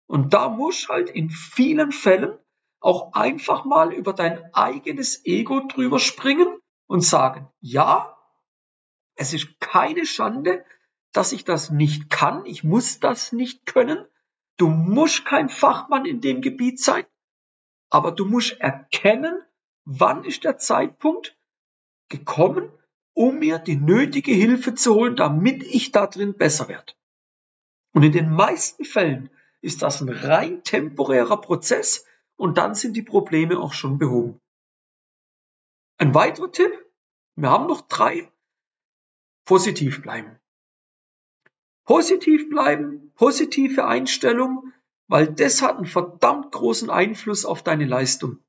Und 0.08 0.34
da 0.34 0.50
muss 0.50 0.90
halt 0.90 1.12
in 1.12 1.30
vielen 1.30 1.92
Fällen 1.92 2.40
auch 2.80 3.14
einfach 3.14 3.66
mal 3.66 3.94
über 3.94 4.14
dein 4.14 4.52
eigenes 4.54 5.24
Ego 5.26 5.60
drüber 5.68 6.00
springen 6.00 6.48
und 6.88 7.02
sagen, 7.02 7.50
ja, 7.60 8.18
es 9.16 9.34
ist 9.34 9.60
keine 9.60 10.08
Schande, 10.08 10.66
dass 11.12 11.34
ich 11.34 11.44
das 11.44 11.70
nicht 11.70 12.10
kann, 12.10 12.46
ich 12.46 12.64
muss 12.64 13.00
das 13.00 13.32
nicht 13.32 13.68
können, 13.68 14.04
du 14.58 14.70
musst 14.70 15.24
kein 15.24 15.50
Fachmann 15.50 16.06
in 16.06 16.22
dem 16.22 16.42
Gebiet 16.42 16.80
sein, 16.80 17.06
aber 17.92 18.12
du 18.12 18.26
musst 18.26 18.60
erkennen, 18.60 19.40
wann 19.86 20.24
ist 20.24 20.46
der 20.46 20.58
Zeitpunkt, 20.58 21.38
gekommen, 22.10 22.72
um 23.14 23.38
mir 23.38 23.60
die 23.60 23.76
nötige 23.76 24.32
Hilfe 24.32 24.74
zu 24.74 24.96
holen, 24.96 25.16
damit 25.16 25.62
ich 25.62 25.92
da 25.92 26.08
drin 26.08 26.36
besser 26.36 26.68
werde. 26.70 26.94
Und 27.94 28.04
in 28.04 28.12
den 28.12 28.30
meisten 28.30 28.86
Fällen 28.86 29.30
ist 29.62 29.82
das 29.82 30.02
ein 30.02 30.10
rein 30.10 30.64
temporärer 30.64 31.42
Prozess 31.42 32.06
und 32.36 32.58
dann 32.58 32.76
sind 32.76 32.94
die 32.94 33.02
Probleme 33.02 33.60
auch 33.60 33.74
schon 33.74 33.98
behoben. 33.98 34.40
Ein 35.98 36.14
weiterer 36.14 36.52
Tipp, 36.52 36.72
wir 37.36 37.50
haben 37.50 37.68
noch 37.68 37.82
drei, 37.82 38.32
positiv 39.46 40.02
bleiben. 40.02 40.40
Positiv 41.86 42.50
bleiben, 42.50 43.12
positive 43.16 43.88
Einstellung, 43.88 44.74
weil 45.08 45.34
das 45.34 45.62
hat 45.62 45.78
einen 45.78 45.86
verdammt 45.86 46.52
großen 46.52 46.90
Einfluss 46.90 47.46
auf 47.46 47.64
deine 47.64 47.86
Leistung. 47.86 48.40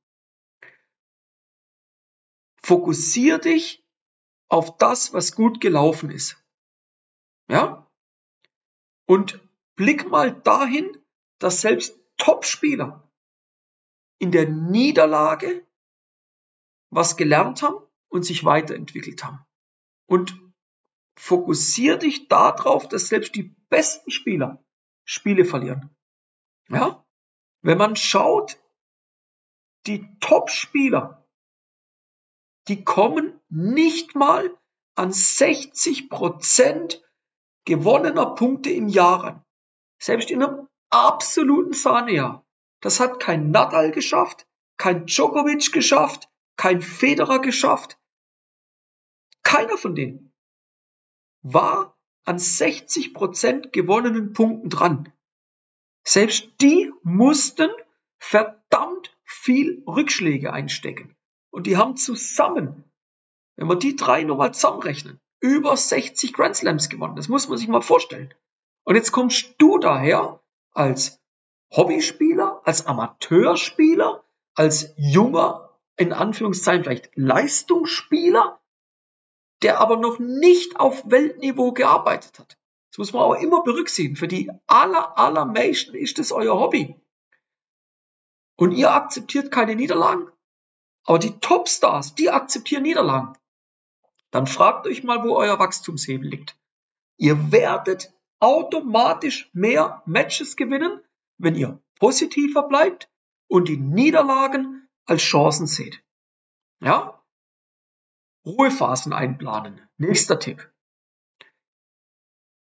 Fokussier 2.62 3.38
dich 3.38 3.86
auf 4.48 4.76
das, 4.76 5.14
was 5.14 5.34
gut 5.34 5.60
gelaufen 5.60 6.10
ist. 6.10 6.36
Ja? 7.48 7.87
Und 9.08 9.40
blick 9.74 10.10
mal 10.10 10.38
dahin, 10.42 10.86
dass 11.38 11.62
selbst 11.62 11.98
Topspieler 12.18 13.10
in 14.18 14.32
der 14.32 14.48
Niederlage 14.48 15.66
was 16.90 17.16
gelernt 17.16 17.62
haben 17.62 17.78
und 18.08 18.24
sich 18.24 18.44
weiterentwickelt 18.44 19.24
haben. 19.24 19.46
Und 20.06 20.38
fokussier 21.16 21.96
dich 21.96 22.28
darauf, 22.28 22.86
dass 22.86 23.08
selbst 23.08 23.34
die 23.34 23.54
besten 23.70 24.10
Spieler 24.10 24.62
Spiele 25.04 25.46
verlieren. 25.46 25.88
Ja? 26.68 27.02
Wenn 27.62 27.78
man 27.78 27.96
schaut, 27.96 28.58
die 29.86 30.06
Top-Spieler, 30.20 31.26
die 32.68 32.84
kommen 32.84 33.40
nicht 33.48 34.14
mal 34.14 34.54
an 34.96 35.12
60 35.12 36.10
Prozent 36.10 37.02
gewonnener 37.68 38.34
Punkte 38.34 38.70
im 38.70 38.88
Jahr 38.88 39.22
ran. 39.22 39.44
Selbst 40.00 40.30
in 40.30 40.42
einem 40.42 40.68
absoluten 40.88 41.74
Sahnejahr. 41.74 42.46
Das 42.80 42.98
hat 42.98 43.20
kein 43.20 43.50
Nadal 43.50 43.90
geschafft, 43.90 44.46
kein 44.78 45.04
Djokovic 45.04 45.70
geschafft, 45.70 46.30
kein 46.56 46.80
Federer 46.80 47.40
geschafft. 47.40 47.98
Keiner 49.42 49.76
von 49.76 49.94
denen 49.94 50.32
war 51.42 51.94
an 52.24 52.38
60 52.38 53.12
Prozent 53.12 53.72
gewonnenen 53.74 54.32
Punkten 54.32 54.70
dran. 54.70 55.12
Selbst 56.04 56.48
die 56.62 56.90
mussten 57.02 57.70
verdammt 58.18 59.14
viel 59.24 59.82
Rückschläge 59.86 60.54
einstecken. 60.54 61.14
Und 61.50 61.66
die 61.66 61.76
haben 61.76 61.96
zusammen, 61.96 62.84
wenn 63.56 63.68
wir 63.68 63.76
die 63.76 63.94
drei 63.94 64.22
nochmal 64.24 64.54
zusammenrechnen, 64.54 65.20
über 65.40 65.76
60 65.76 66.32
Grand 66.32 66.56
Slams 66.56 66.88
gewonnen. 66.88 67.16
Das 67.16 67.28
muss 67.28 67.48
man 67.48 67.58
sich 67.58 67.68
mal 67.68 67.82
vorstellen. 67.82 68.32
Und 68.84 68.94
jetzt 68.94 69.12
kommst 69.12 69.54
du 69.58 69.78
daher 69.78 70.40
als 70.72 71.20
Hobbyspieler, 71.70 72.62
als 72.64 72.86
Amateurspieler, 72.86 74.24
als 74.54 74.94
junger, 74.96 75.78
in 75.96 76.12
Anführungszeichen 76.12 76.84
vielleicht 76.84 77.10
Leistungsspieler 77.14 78.58
der 79.62 79.80
aber 79.80 79.96
noch 79.96 80.18
nicht 80.18 80.78
auf 80.78 81.02
Weltniveau 81.10 81.72
gearbeitet 81.72 82.38
hat. 82.38 82.58
Das 82.90 82.98
muss 82.98 83.12
man 83.12 83.22
auch 83.22 83.34
immer 83.34 83.62
berücksichtigen. 83.62 84.16
Für 84.16 84.28
die 84.28 84.50
aller, 84.66 85.18
aller 85.18 85.44
Menschen 85.44 85.94
ist 85.94 86.18
das 86.18 86.32
euer 86.32 86.58
Hobby. 86.58 86.94
Und 88.56 88.72
ihr 88.72 88.92
akzeptiert 88.92 89.50
keine 89.50 89.76
Niederlagen. 89.76 90.30
Aber 91.04 91.18
die 91.18 91.38
Topstars, 91.38 92.14
die 92.14 92.30
akzeptieren 92.30 92.82
Niederlagen. 92.82 93.36
Dann 94.30 94.46
fragt 94.46 94.86
euch 94.86 95.04
mal, 95.04 95.22
wo 95.24 95.36
euer 95.36 95.58
Wachstumshebel 95.58 96.28
liegt. 96.28 96.58
Ihr 97.16 97.50
werdet 97.50 98.12
automatisch 98.40 99.50
mehr 99.52 100.02
Matches 100.06 100.56
gewinnen, 100.56 101.00
wenn 101.38 101.54
ihr 101.54 101.82
positiver 101.98 102.68
bleibt 102.68 103.10
und 103.48 103.68
die 103.68 103.76
Niederlagen 103.76 104.88
als 105.06 105.22
Chancen 105.22 105.66
seht. 105.66 106.04
Ja? 106.80 107.24
Ruhephasen 108.44 109.12
einplanen. 109.12 109.88
Nächster 109.96 110.38
Tipp. 110.38 110.72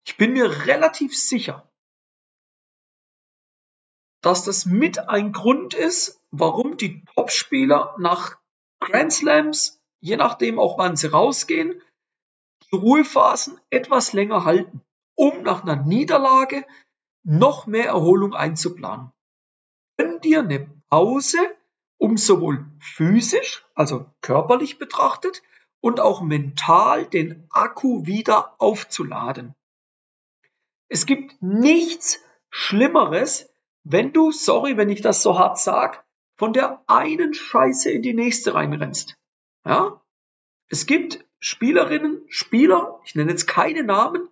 Ich 0.04 0.16
bin 0.16 0.32
mir 0.32 0.66
relativ 0.66 1.16
sicher, 1.16 1.70
dass 4.20 4.44
das 4.44 4.66
mit 4.66 5.08
ein 5.08 5.32
Grund 5.32 5.74
ist, 5.74 6.20
warum 6.30 6.76
die 6.76 7.04
Topspieler 7.14 7.96
nach 7.98 8.38
Grand 8.80 9.12
Slams, 9.12 9.81
je 10.02 10.16
nachdem 10.16 10.58
auch 10.58 10.76
wann 10.76 10.96
sie 10.96 11.10
rausgehen, 11.10 11.80
die 12.64 12.76
Ruhephasen 12.76 13.58
etwas 13.70 14.12
länger 14.12 14.44
halten, 14.44 14.82
um 15.14 15.42
nach 15.42 15.62
einer 15.62 15.76
Niederlage 15.76 16.66
noch 17.24 17.66
mehr 17.66 17.86
Erholung 17.86 18.34
einzuplanen. 18.34 19.12
Gönn 19.96 20.20
dir 20.20 20.40
eine 20.40 20.68
Pause, 20.90 21.38
um 21.98 22.16
sowohl 22.16 22.66
physisch, 22.80 23.64
also 23.74 24.06
körperlich 24.20 24.78
betrachtet, 24.78 25.42
und 25.80 26.00
auch 26.00 26.20
mental 26.20 27.06
den 27.06 27.46
Akku 27.50 28.06
wieder 28.06 28.60
aufzuladen. 28.60 29.54
Es 30.88 31.06
gibt 31.06 31.40
nichts 31.42 32.20
Schlimmeres, 32.50 33.52
wenn 33.84 34.12
du, 34.12 34.30
sorry, 34.30 34.76
wenn 34.76 34.90
ich 34.90 35.00
das 35.00 35.22
so 35.22 35.38
hart 35.38 35.58
sag, 35.58 36.04
von 36.36 36.52
der 36.52 36.82
einen 36.86 37.34
Scheiße 37.34 37.90
in 37.90 38.02
die 38.02 38.14
nächste 38.14 38.54
reinrennst. 38.54 39.16
Ja? 39.64 40.02
Es 40.68 40.86
gibt 40.86 41.24
Spielerinnen, 41.38 42.22
Spieler, 42.28 43.00
ich 43.04 43.14
nenne 43.14 43.30
jetzt 43.30 43.46
keine 43.46 43.82
Namen, 43.82 44.28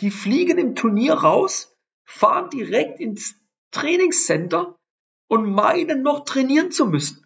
die 0.00 0.10
fliegen 0.10 0.58
im 0.58 0.74
Turnier 0.74 1.14
raus, 1.14 1.76
fahren 2.04 2.50
direkt 2.50 3.00
ins 3.00 3.36
Trainingscenter 3.72 4.78
und 5.28 5.50
meinen 5.50 6.02
noch 6.02 6.24
trainieren 6.24 6.70
zu 6.70 6.86
müssen 6.86 7.22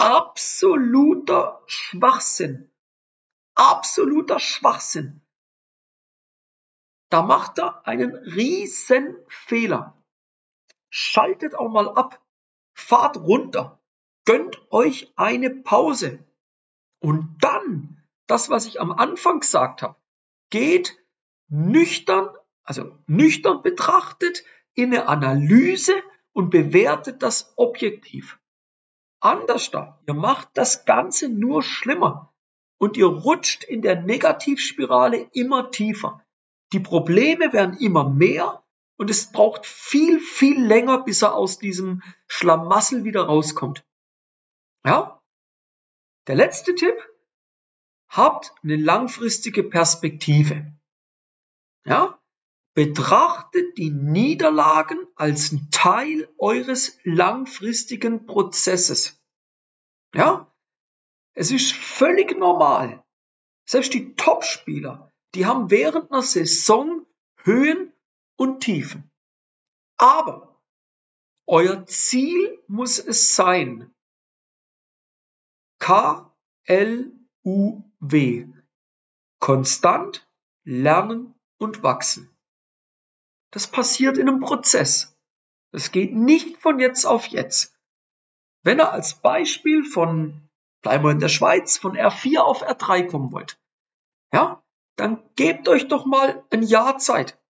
absoluter 0.00 1.62
Schwachsinn. 1.66 2.72
Absoluter 3.54 4.38
Schwachsinn. 4.38 5.20
Da 7.10 7.22
macht 7.22 7.58
er 7.58 7.86
einen 7.86 8.14
riesen 8.14 9.16
Fehler. 9.28 10.02
Schaltet 10.88 11.54
auch 11.54 11.68
mal 11.68 11.88
ab. 11.88 12.24
Fahrt 12.72 13.18
runter. 13.18 13.78
Gönnt 14.24 14.60
euch 14.72 15.12
eine 15.16 15.50
Pause. 15.50 16.24
Und 17.00 17.38
dann, 17.40 18.02
das, 18.26 18.50
was 18.50 18.66
ich 18.66 18.80
am 18.80 18.92
Anfang 18.92 19.40
gesagt 19.40 19.82
habe, 19.82 19.96
geht 20.50 20.96
nüchtern, 21.48 22.28
also 22.62 22.96
nüchtern 23.06 23.62
betrachtet 23.62 24.44
in 24.74 24.94
eine 24.94 25.08
Analyse 25.08 25.94
und 26.32 26.50
bewertet 26.50 27.22
das 27.22 27.52
objektiv 27.56 28.40
anders 29.20 29.70
da. 29.70 30.00
Ihr 30.06 30.14
macht 30.14 30.48
das 30.54 30.84
Ganze 30.84 31.28
nur 31.28 31.62
schlimmer 31.62 32.32
und 32.78 32.96
ihr 32.96 33.06
rutscht 33.06 33.64
in 33.64 33.82
der 33.82 34.00
Negativspirale 34.00 35.28
immer 35.32 35.70
tiefer. 35.70 36.24
Die 36.72 36.80
Probleme 36.80 37.52
werden 37.52 37.76
immer 37.78 38.08
mehr 38.08 38.62
und 38.96 39.10
es 39.10 39.30
braucht 39.32 39.66
viel, 39.66 40.20
viel 40.20 40.64
länger, 40.64 41.04
bis 41.04 41.22
er 41.22 41.34
aus 41.34 41.58
diesem 41.58 42.02
Schlamassel 42.26 43.04
wieder 43.04 43.24
rauskommt. 43.24 43.84
Ja? 44.84 45.19
Der 46.30 46.36
letzte 46.36 46.76
Tipp. 46.76 46.94
Habt 48.08 48.54
eine 48.62 48.76
langfristige 48.76 49.64
Perspektive. 49.64 50.72
Ja? 51.84 52.22
Betrachtet 52.72 53.76
die 53.76 53.90
Niederlagen 53.90 55.08
als 55.16 55.56
Teil 55.72 56.32
eures 56.38 56.96
langfristigen 57.02 58.26
Prozesses. 58.26 59.20
Ja? 60.14 60.54
Es 61.34 61.50
ist 61.50 61.72
völlig 61.72 62.38
normal. 62.38 63.04
Selbst 63.64 63.92
die 63.92 64.14
Topspieler, 64.14 65.12
die 65.34 65.46
haben 65.46 65.68
während 65.68 66.12
einer 66.12 66.22
Saison 66.22 67.06
Höhen 67.42 67.92
und 68.36 68.60
Tiefen. 68.60 69.10
Aber 69.96 70.62
euer 71.46 71.86
Ziel 71.86 72.62
muss 72.68 73.00
es 73.00 73.34
sein. 73.34 73.92
K-L-U-W. 75.90 77.18
Konstant 79.40 80.30
lernen 80.64 81.34
und 81.58 81.82
wachsen. 81.82 82.30
Das 83.50 83.66
passiert 83.66 84.16
in 84.16 84.28
einem 84.28 84.38
Prozess. 84.38 85.18
Das 85.72 85.90
geht 85.90 86.14
nicht 86.14 86.58
von 86.58 86.78
jetzt 86.78 87.06
auf 87.06 87.26
jetzt. 87.26 87.76
Wenn 88.62 88.78
ihr 88.78 88.92
als 88.92 89.14
Beispiel 89.14 89.82
von, 89.82 90.48
bleiben 90.80 91.02
wir 91.02 91.10
in 91.10 91.18
der 91.18 91.28
Schweiz, 91.28 91.76
von 91.76 91.96
R4 91.96 92.38
auf 92.38 92.62
R3 92.62 93.08
kommen 93.08 93.32
wollt, 93.32 93.60
ja, 94.32 94.62
dann 94.94 95.20
gebt 95.34 95.66
euch 95.66 95.88
doch 95.88 96.06
mal 96.06 96.46
ein 96.50 96.62
Jahr 96.62 96.98
Zeit. 96.98 97.42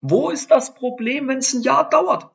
Wo 0.00 0.30
ist 0.30 0.50
das 0.50 0.72
Problem, 0.72 1.28
wenn 1.28 1.40
es 1.40 1.52
ein 1.52 1.60
Jahr 1.60 1.90
dauert? 1.90 2.34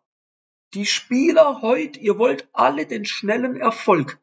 Die 0.75 0.86
Spieler 0.86 1.63
heute, 1.63 2.00
ihr 2.00 2.20
wollt 2.20 2.48
alle 2.54 2.86
den 2.86 3.06
schnellen 3.06 3.60
Erfolg. 3.60 4.22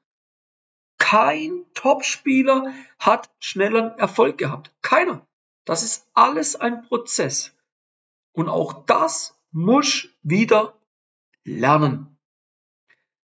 Kein 1.09 1.65
Topspieler 1.75 2.75
hat 2.99 3.31
schnellen 3.39 3.97
Erfolg 3.97 4.39
gehabt. 4.39 4.75
Keiner. 4.83 5.25
Das 5.65 5.85
ist 5.85 6.11
alles 6.15 6.57
ein 6.57 6.83
Prozess. 6.83 7.57
Und 8.33 8.49
auch 8.49 8.85
das 8.87 9.41
muss 9.53 10.09
wieder 10.25 10.77
lernen. 11.45 12.19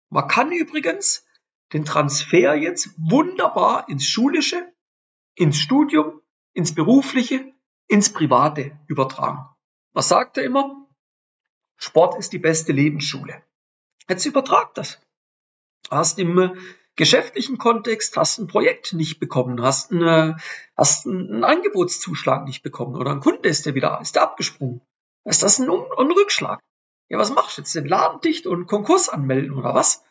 Man 0.09 0.27
kann 0.27 0.51
übrigens 0.51 1.25
den 1.73 1.83
Transfer 1.83 2.53
jetzt 2.53 2.91
wunderbar 2.95 3.89
ins 3.89 4.05
Schulische, 4.05 4.71
ins 5.33 5.57
Studium, 5.57 6.21
ins 6.53 6.75
Berufliche, 6.75 7.55
ins 7.87 8.13
Private 8.13 8.77
übertragen. 8.85 9.49
Was 9.93 10.09
sagt 10.09 10.37
er 10.37 10.43
immer? 10.43 10.87
Sport 11.77 12.19
ist 12.19 12.33
die 12.33 12.39
beste 12.39 12.71
Lebensschule. 12.71 13.43
Jetzt 14.07 14.27
übertrag 14.27 14.75
das. 14.75 15.01
Hast 15.89 16.19
im 16.19 16.55
geschäftlichen 16.95 17.57
Kontext, 17.57 18.17
hast 18.17 18.39
ein 18.39 18.47
Projekt 18.47 18.93
nicht 18.93 19.19
bekommen, 19.19 19.61
hast, 19.61 19.91
eine, 19.91 20.37
hast 20.75 21.07
einen 21.07 21.43
Angebotszuschlag 21.43 22.45
nicht 22.45 22.63
bekommen 22.63 22.95
oder 22.95 23.11
ein 23.11 23.19
Kunde 23.19 23.49
ist 23.49 23.65
der 23.65 23.75
wieder, 23.75 23.99
ist 24.01 24.15
der 24.15 24.23
abgesprungen. 24.23 24.81
Ist 25.25 25.43
das 25.43 25.59
ein, 25.59 25.69
ein 25.69 26.11
Rückschlag? 26.11 26.59
Ja, 27.09 27.17
was 27.17 27.33
machst 27.33 27.57
du 27.57 27.61
jetzt? 27.61 27.75
Den 27.75 27.87
Laden 27.87 28.21
dicht 28.21 28.47
und 28.47 28.67
Konkurs 28.67 29.09
anmelden 29.09 29.57
oder 29.57 29.73
was? 29.73 30.03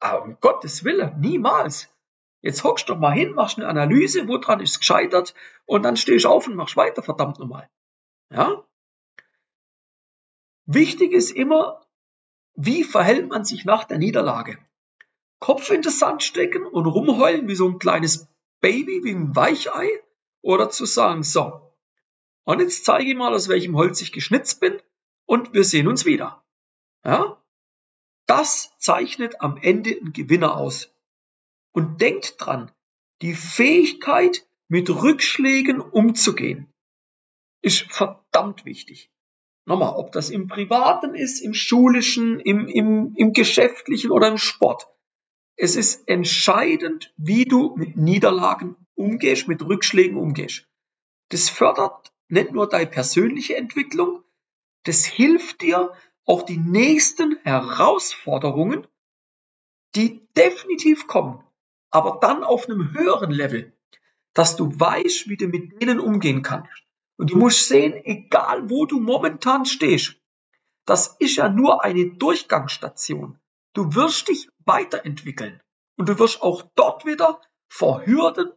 Aber 0.00 0.22
um 0.22 0.38
Gottes 0.40 0.84
Willen, 0.84 1.20
niemals. 1.20 1.88
Jetzt 2.40 2.62
hockst 2.62 2.88
du 2.88 2.92
doch 2.92 3.00
mal 3.00 3.12
hin, 3.14 3.32
machst 3.34 3.56
eine 3.56 3.68
Analyse, 3.68 4.28
woran 4.28 4.60
ist 4.60 4.72
es 4.72 4.78
gescheitert 4.78 5.34
und 5.64 5.82
dann 5.82 5.96
stehst 5.96 6.26
du 6.26 6.28
auf 6.28 6.46
und 6.46 6.56
machst 6.56 6.76
weiter, 6.76 7.02
verdammt 7.02 7.38
nochmal. 7.38 7.70
Ja? 8.30 8.64
Wichtig 10.66 11.12
ist 11.12 11.30
immer, 11.30 11.86
wie 12.54 12.84
verhält 12.84 13.28
man 13.28 13.44
sich 13.44 13.64
nach 13.64 13.84
der 13.84 13.98
Niederlage? 13.98 14.58
Kopf 15.44 15.68
in 15.68 15.82
den 15.82 15.92
Sand 15.92 16.22
stecken 16.22 16.64
und 16.64 16.86
rumheulen 16.86 17.48
wie 17.48 17.54
so 17.54 17.68
ein 17.68 17.78
kleines 17.78 18.28
Baby, 18.62 19.04
wie 19.04 19.10
ein 19.10 19.36
Weichei? 19.36 19.90
Oder 20.40 20.70
zu 20.70 20.86
sagen, 20.86 21.22
so, 21.22 21.74
und 22.44 22.60
jetzt 22.60 22.86
zeige 22.86 23.10
ich 23.10 23.14
mal, 23.14 23.34
aus 23.34 23.50
welchem 23.50 23.76
Holz 23.76 24.00
ich 24.00 24.10
geschnitzt 24.10 24.60
bin 24.60 24.80
und 25.26 25.52
wir 25.52 25.64
sehen 25.64 25.86
uns 25.86 26.06
wieder. 26.06 26.42
Ja? 27.04 27.42
Das 28.24 28.72
zeichnet 28.78 29.42
am 29.42 29.58
Ende 29.58 29.90
einen 29.90 30.14
Gewinner 30.14 30.56
aus. 30.56 30.94
Und 31.72 32.00
denkt 32.00 32.36
dran, 32.38 32.72
die 33.20 33.34
Fähigkeit, 33.34 34.48
mit 34.68 34.88
Rückschlägen 34.88 35.82
umzugehen, 35.82 36.72
ist 37.60 37.82
verdammt 37.92 38.64
wichtig. 38.64 39.10
Nochmal, 39.66 39.96
ob 39.96 40.10
das 40.12 40.30
im 40.30 40.48
Privaten 40.48 41.14
ist, 41.14 41.40
im 41.40 41.52
Schulischen, 41.52 42.40
im, 42.40 42.66
im, 42.66 43.14
im 43.14 43.34
Geschäftlichen 43.34 44.10
oder 44.10 44.28
im 44.28 44.38
Sport. 44.38 44.88
Es 45.56 45.76
ist 45.76 46.08
entscheidend, 46.08 47.12
wie 47.16 47.44
du 47.44 47.76
mit 47.76 47.96
Niederlagen 47.96 48.76
umgehst, 48.94 49.48
mit 49.48 49.62
Rückschlägen 49.62 50.16
umgehst. 50.16 50.68
Das 51.28 51.48
fördert 51.48 52.12
nicht 52.28 52.52
nur 52.52 52.68
deine 52.68 52.86
persönliche 52.86 53.56
Entwicklung, 53.56 54.22
das 54.84 55.04
hilft 55.04 55.62
dir 55.62 55.92
auch 56.26 56.42
die 56.42 56.58
nächsten 56.58 57.38
Herausforderungen, 57.42 58.86
die 59.94 60.26
definitiv 60.36 61.06
kommen, 61.06 61.42
aber 61.90 62.18
dann 62.20 62.42
auf 62.42 62.68
einem 62.68 62.92
höheren 62.92 63.30
Level, 63.30 63.72
dass 64.32 64.56
du 64.56 64.78
weißt, 64.78 65.28
wie 65.28 65.36
du 65.36 65.46
mit 65.46 65.80
denen 65.80 66.00
umgehen 66.00 66.42
kannst. 66.42 66.82
Und 67.16 67.30
du 67.30 67.36
musst 67.36 67.68
sehen, 67.68 67.94
egal 68.04 68.68
wo 68.68 68.86
du 68.86 68.98
momentan 68.98 69.64
stehst, 69.66 70.16
das 70.84 71.16
ist 71.18 71.36
ja 71.36 71.48
nur 71.48 71.84
eine 71.84 72.06
Durchgangsstation. 72.06 73.38
Du 73.74 73.94
wirst 73.94 74.28
dich 74.28 74.48
weiterentwickeln 74.64 75.60
und 75.96 76.08
du 76.08 76.18
wirst 76.18 76.42
auch 76.42 76.62
dort 76.76 77.04
wieder 77.04 77.40
vor 77.68 78.06
Hürden 78.06 78.52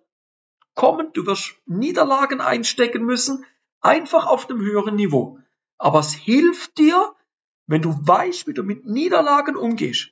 kommen, 0.76 1.12
du 1.14 1.26
wirst 1.26 1.56
Niederlagen 1.66 2.40
einstecken 2.40 3.04
müssen, 3.04 3.44
einfach 3.82 4.28
auf 4.28 4.50
einem 4.50 4.62
höheren 4.62 4.96
Niveau. 4.96 5.40
Aber 5.80 6.00
es 6.00 6.14
hilft 6.14 6.78
dir, 6.78 7.16
wenn 7.66 7.82
du 7.82 7.94
weißt, 8.08 8.48
wie 8.48 8.54
du 8.54 8.64
mit 8.64 8.86
Niederlagen 8.86 9.56
umgehst, 9.56 10.12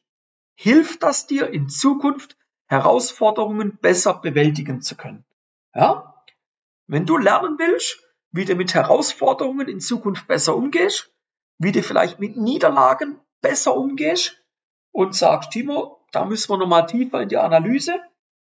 hilft 0.56 1.04
das 1.04 1.28
dir 1.28 1.50
in 1.50 1.70
Zukunft 1.70 2.36
Herausforderungen 2.68 3.78
besser 3.78 4.16
bewältigen 4.16 4.82
zu 4.82 4.96
können. 4.96 5.24
Ja? 5.76 6.24
Wenn 6.88 7.06
du 7.06 7.18
lernen 7.18 7.58
willst, 7.60 8.04
wie 8.32 8.46
du 8.46 8.56
mit 8.56 8.74
Herausforderungen 8.74 9.68
in 9.68 9.80
Zukunft 9.80 10.28
besser 10.28 10.56
umgehst, 10.56 11.14
wie 11.60 11.72
du 11.72 11.84
vielleicht 11.84 12.20
mit 12.20 12.38
Niederlagen 12.38 13.20
besser 13.42 13.78
umgehst 13.78 14.45
und 14.96 15.14
sagst, 15.14 15.52
Timo, 15.52 16.00
da 16.14 16.24
müssen 16.24 16.50
wir 16.50 16.58
nochmal 16.58 16.86
tiefer 16.86 17.22
in 17.22 17.28
die 17.28 17.38
Analyse, 17.38 17.96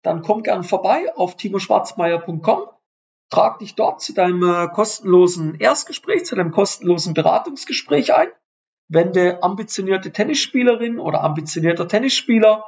dann 0.03 0.21
komm 0.21 0.43
gern 0.43 0.63
vorbei 0.63 1.15
auf 1.15 1.37
timoschwarzmeier.com 1.37 2.67
Trag 3.29 3.59
dich 3.59 3.75
dort 3.75 4.01
zu 4.01 4.13
deinem 4.13 4.43
äh, 4.43 4.67
kostenlosen 4.67 5.57
Erstgespräch, 5.57 6.25
zu 6.25 6.35
deinem 6.35 6.51
kostenlosen 6.51 7.13
Beratungsgespräch 7.13 8.13
ein. 8.13 8.27
Wenn 8.89 9.13
du 9.13 9.41
ambitionierte 9.41 10.11
Tennisspielerin 10.11 10.99
oder 10.99 11.23
ambitionierter 11.23 11.87
Tennisspieler, 11.87 12.65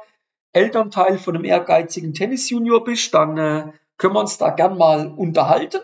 Elternteil 0.54 1.18
von 1.18 1.36
einem 1.36 1.44
ehrgeizigen 1.44 2.14
Tennisjunior 2.14 2.82
bist, 2.82 3.12
dann 3.12 3.36
äh, 3.36 3.72
können 3.98 4.14
wir 4.14 4.20
uns 4.20 4.38
da 4.38 4.48
gern 4.48 4.78
mal 4.78 5.08
unterhalten. 5.08 5.82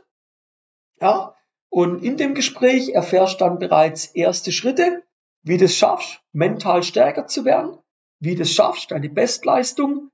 Ja, 1.03 1.35
und 1.69 2.03
in 2.03 2.17
dem 2.17 2.35
Gespräch 2.35 2.89
erfährst 2.89 3.35
du 3.35 3.45
dann 3.45 3.59
bereits 3.59 4.07
erste 4.07 4.53
Schritte, 4.53 5.03
wie 5.43 5.59
du 5.59 5.67
es 5.67 5.77
schaffst, 5.77 6.23
mental 6.33 6.83
stärker 6.83 7.27
zu 7.27 7.45
werden, 7.45 7.77
wie 8.21 8.35
du 8.35 8.43
es 8.43 8.53
schaffst, 8.53 8.91
deine 8.91 9.09
Bestleistung 9.09 10.11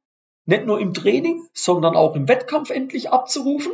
nicht 0.46 0.64
nur 0.64 0.80
im 0.80 0.94
Training, 0.94 1.46
sondern 1.52 1.96
auch 1.96 2.14
im 2.14 2.28
Wettkampf 2.28 2.70
endlich 2.70 3.10
abzurufen. 3.10 3.72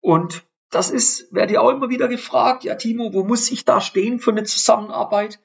Und 0.00 0.46
das 0.70 0.90
ist, 0.90 1.32
werde 1.32 1.52
ich 1.52 1.58
auch 1.58 1.70
immer 1.70 1.90
wieder 1.90 2.08
gefragt, 2.08 2.64
ja 2.64 2.74
Timo, 2.74 3.12
wo 3.12 3.22
muss 3.22 3.50
ich 3.52 3.64
da 3.64 3.80
stehen 3.80 4.18
für 4.18 4.30
eine 4.30 4.44
Zusammenarbeit? 4.44 5.38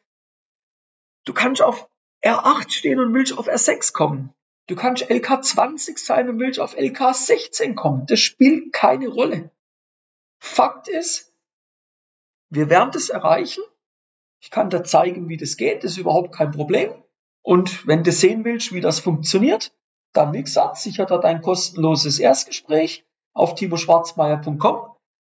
Du 1.26 1.34
kannst 1.34 1.62
auf 1.62 1.90
R8 2.24 2.72
stehen 2.72 3.00
und 3.00 3.14
willst 3.14 3.38
auf 3.38 3.48
R6 3.48 3.94
kommen. 3.94 4.34
Du 4.68 4.76
kannst 4.76 5.04
LK20 5.04 5.98
sein 5.98 6.30
und 6.30 6.40
willst 6.40 6.60
auf 6.60 6.78
LK16 6.78 7.76
kommen. 7.76 8.06
Das 8.08 8.20
spielt 8.20 8.72
keine 8.72 9.10
Rolle. 9.10 9.52
Fakt 10.40 10.88
ist, 10.88 11.34
wir 12.50 12.70
werden 12.70 12.92
das 12.92 13.10
erreichen. 13.10 13.64
Ich 14.42 14.50
kann 14.50 14.70
dir 14.70 14.84
zeigen, 14.84 15.28
wie 15.28 15.38
das 15.38 15.58
geht. 15.58 15.84
Das 15.84 15.92
ist 15.92 15.98
überhaupt 15.98 16.34
kein 16.34 16.52
Problem. 16.52 17.04
Und 17.50 17.88
wenn 17.88 18.04
du 18.04 18.12
sehen 18.12 18.46
willst, 18.46 18.74
wie 18.74 18.80
das 18.80 19.00
funktioniert, 19.00 19.74
dann, 20.14 20.34
wie 20.34 20.44
gesagt, 20.44 20.78
sichert 20.78 21.10
er 21.10 21.18
dein 21.18 21.42
kostenloses 21.42 22.20
Erstgespräch 22.20 23.04
auf 23.34 23.56
timoschwarzmeier.com. 23.56 24.92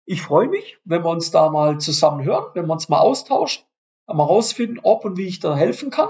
Ich 0.06 0.20
freue 0.20 0.48
mich, 0.48 0.80
wenn 0.82 1.04
wir 1.04 1.10
uns 1.10 1.30
da 1.30 1.50
mal 1.50 1.78
zusammen 1.78 2.24
hören, 2.24 2.46
wenn 2.54 2.66
wir 2.66 2.72
uns 2.72 2.88
mal 2.88 2.98
austauschen, 2.98 3.62
mal 4.08 4.24
rausfinden, 4.24 4.80
ob 4.82 5.04
und 5.04 5.18
wie 5.18 5.28
ich 5.28 5.38
da 5.38 5.54
helfen 5.54 5.90
kann. 5.90 6.08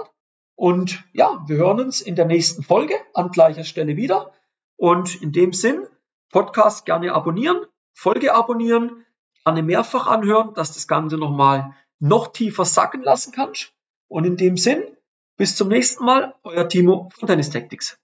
Und 0.56 1.04
ja, 1.12 1.44
wir 1.46 1.58
hören 1.58 1.80
uns 1.80 2.00
in 2.00 2.16
der 2.16 2.24
nächsten 2.24 2.62
Folge 2.62 2.94
an 3.12 3.30
gleicher 3.30 3.64
Stelle 3.64 3.96
wieder. 3.96 4.32
Und 4.78 5.20
in 5.20 5.32
dem 5.32 5.52
Sinn, 5.52 5.86
Podcast 6.30 6.86
gerne 6.86 7.12
abonnieren, 7.12 7.66
Folge 7.92 8.34
abonnieren, 8.34 9.04
gerne 9.44 9.62
mehrfach 9.62 10.06
anhören, 10.06 10.54
dass 10.54 10.72
das 10.72 10.88
Ganze 10.88 11.18
nochmal 11.18 11.74
noch 11.98 12.28
tiefer 12.28 12.64
sacken 12.64 13.02
lassen 13.02 13.32
kannst. 13.32 13.74
Und 14.08 14.24
in 14.24 14.38
dem 14.38 14.56
Sinn, 14.56 14.82
bis 15.40 15.56
zum 15.56 15.68
nächsten 15.68 16.04
Mal, 16.04 16.34
euer 16.44 16.68
Timo 16.68 17.08
von 17.18 17.26
Tennis 17.26 17.48
Tactics. 17.48 17.98